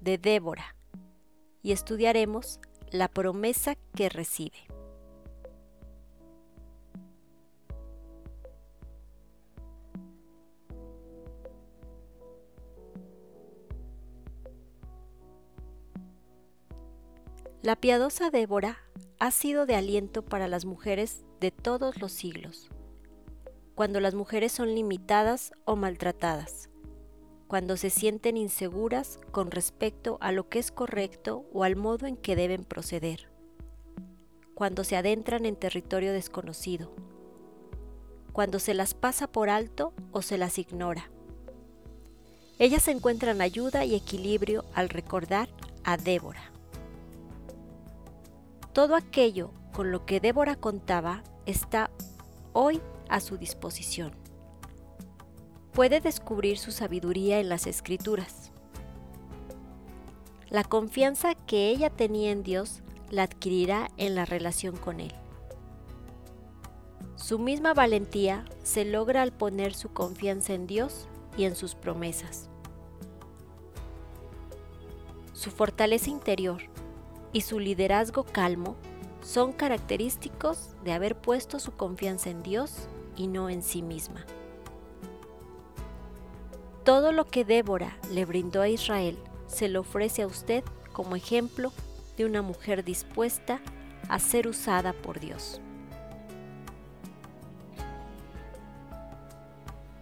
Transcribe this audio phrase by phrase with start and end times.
[0.00, 0.74] de Débora
[1.62, 4.56] y estudiaremos la promesa que recibe.
[17.62, 18.78] La piadosa Débora
[19.18, 22.70] ha sido de aliento para las mujeres de todos los siglos,
[23.74, 26.69] cuando las mujeres son limitadas o maltratadas
[27.50, 32.16] cuando se sienten inseguras con respecto a lo que es correcto o al modo en
[32.16, 33.28] que deben proceder,
[34.54, 36.94] cuando se adentran en territorio desconocido,
[38.32, 41.10] cuando se las pasa por alto o se las ignora.
[42.60, 45.48] Ellas encuentran ayuda y equilibrio al recordar
[45.82, 46.52] a Débora.
[48.72, 51.90] Todo aquello con lo que Débora contaba está
[52.52, 54.19] hoy a su disposición
[55.72, 58.52] puede descubrir su sabiduría en las escrituras.
[60.48, 65.12] La confianza que ella tenía en Dios la adquirirá en la relación con Él.
[67.16, 72.48] Su misma valentía se logra al poner su confianza en Dios y en sus promesas.
[75.32, 76.62] Su fortaleza interior
[77.32, 78.76] y su liderazgo calmo
[79.22, 84.26] son característicos de haber puesto su confianza en Dios y no en sí misma.
[86.84, 91.72] Todo lo que Débora le brindó a Israel se lo ofrece a usted como ejemplo
[92.16, 93.60] de una mujer dispuesta
[94.08, 95.60] a ser usada por Dios.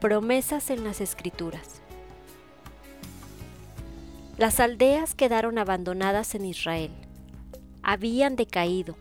[0.01, 1.83] Promesas en las Escrituras.
[4.37, 6.93] Las aldeas quedaron abandonadas en Israel.
[7.83, 8.97] Habían decaído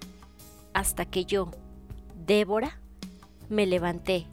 [0.73, 1.51] hasta que yo,
[2.25, 2.79] Débora,
[3.49, 4.25] me levanté.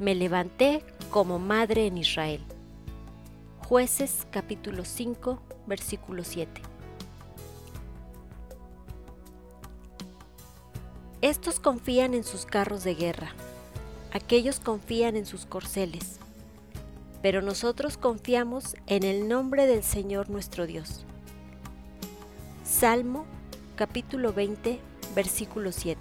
[0.00, 2.44] Me levanté como madre en Israel.
[3.66, 6.60] Jueces capítulo 5, versículo 7.
[11.22, 13.32] Estos confían en sus carros de guerra,
[14.12, 16.18] aquellos confían en sus corceles,
[17.22, 21.06] pero nosotros confiamos en el nombre del Señor nuestro Dios.
[22.64, 23.24] Salmo
[23.76, 24.78] capítulo 20,
[25.14, 25.98] versículo 7.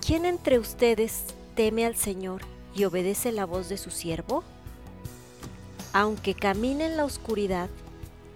[0.00, 2.42] ¿Quién entre ustedes teme al Señor
[2.74, 4.42] y obedece la voz de su siervo?
[5.92, 7.68] Aunque camine en la oscuridad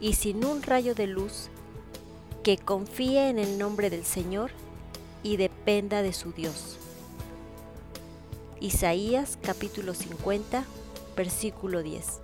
[0.01, 1.49] y sin un rayo de luz,
[2.43, 4.51] que confíe en el nombre del Señor
[5.23, 6.77] y dependa de su Dios.
[8.61, 10.65] Isaías capítulo 50,
[11.17, 12.24] versículo 10.